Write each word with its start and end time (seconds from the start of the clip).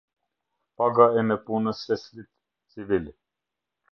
Paga 0.77 1.05
e 1.19 1.21
nëpunëseslit 1.27 2.31
civil. 2.71 3.05